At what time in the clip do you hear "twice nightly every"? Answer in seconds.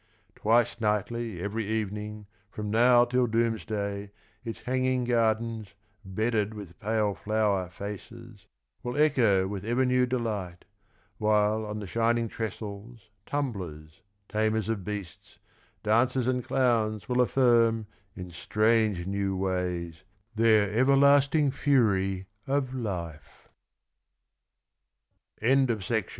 0.33-1.63